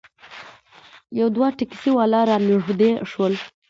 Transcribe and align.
یو 1.19 1.27
دوه 1.35 1.47
ټیکسي 1.57 1.91
والا 1.97 2.21
رانږدې 2.29 2.91
شول. 3.09 3.33